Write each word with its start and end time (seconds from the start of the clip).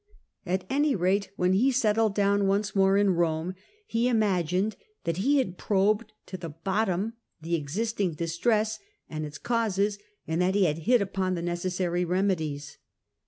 At 0.47 0.65
any 0.67 0.95
rate, 0.95 1.29
when 1.35 1.53
he 1.53 1.71
settled 1.71 2.15
down 2.15 2.47
once 2.47 2.75
more 2.75 2.97
in 2.97 3.09
Eome, 3.13 3.53
he 3.85 4.07
imagined 4.07 4.75
that 5.03 5.17
he 5.17 5.37
had 5.37 5.59
probed 5.59 6.11
to 6.25 6.37
the 6.37 6.49
bottom 6.49 7.13
the 7.39 7.53
existing 7.53 8.15
distress 8.15 8.79
and 9.07 9.27
its 9.27 9.37
causes, 9.37 9.99
and 10.27 10.41
that 10.41 10.55
he 10.55 10.65
had 10.65 10.79
hit 10.89 11.03
upon 11.03 11.35
the 11.35 11.43
necessary 11.43 12.03
remedies. 12.03 12.79